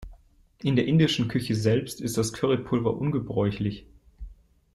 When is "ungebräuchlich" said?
2.97-3.85